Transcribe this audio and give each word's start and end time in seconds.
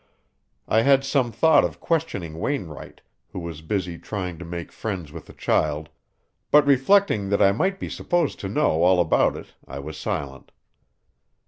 I 0.67 0.81
had 0.81 1.03
some 1.05 1.31
thought 1.31 1.63
of 1.63 1.79
questioning 1.79 2.39
Wainwright, 2.39 3.01
who 3.33 3.39
was 3.39 3.61
busy 3.61 3.99
trying 3.99 4.39
to 4.39 4.43
make 4.45 4.71
friends 4.71 5.11
with 5.11 5.27
the 5.27 5.33
child, 5.33 5.89
but 6.49 6.65
reflecting 6.65 7.29
that 7.29 7.39
I 7.39 7.51
might 7.51 7.79
be 7.79 7.87
supposed 7.87 8.39
to 8.39 8.49
know 8.49 8.81
all 8.81 8.99
about 8.99 9.37
it 9.37 9.53
I 9.67 9.77
was 9.77 9.97
silent. 9.99 10.51